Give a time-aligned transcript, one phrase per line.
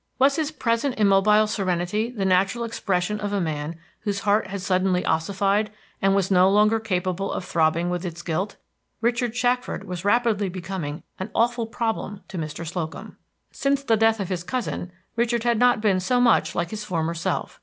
[0.17, 5.05] Was his present immobile serenity the natural expression of a man whose heart had suddenly
[5.05, 5.69] ossified,
[6.01, 8.55] and was no longer capable of throbbing with its guilt?
[8.99, 12.65] Richard Shackford was rapidly becoming an awful problem to Mr.
[12.67, 13.17] Slocum.
[13.51, 17.13] Since the death of his cousin, Richard had not been so much like his former
[17.13, 17.59] self.